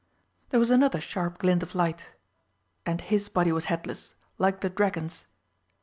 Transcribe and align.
There 0.49 0.59
was 0.59 0.71
another 0.71 0.99
sharp 0.99 1.37
glint 1.37 1.61
of 1.61 1.75
light 1.75 2.13
and 2.87 2.99
his 3.01 3.29
body 3.29 3.51
was 3.51 3.65
headless, 3.65 4.15
like 4.39 4.61
the 4.61 4.69
dragon's. 4.71 5.27